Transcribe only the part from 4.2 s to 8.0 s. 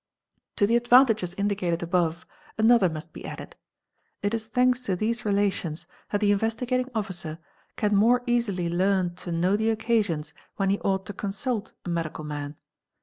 it is thanks to these relations that the— Investigating Officer can